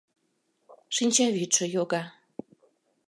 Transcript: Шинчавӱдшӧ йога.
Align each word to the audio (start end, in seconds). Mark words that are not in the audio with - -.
Шинчавӱдшӧ 0.95 1.65
йога. 1.75 2.03